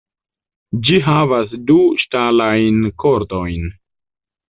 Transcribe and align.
Ĝi 0.87 0.97
havas 1.09 1.53
du 1.69 1.77
ŝtalajn 2.07 2.83
kordojn. 3.07 3.73